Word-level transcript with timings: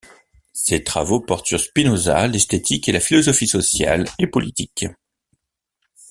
Ses 0.53 0.83
travaux 0.83 1.21
portent 1.21 1.45
sur 1.45 1.59
Spinoza, 1.59 2.25
l'esthétique 2.25 2.89
et 2.89 2.91
la 2.91 2.99
philosophie 2.99 3.47
sociale 3.47 4.05
et 4.17 4.25
politique. 4.25 4.87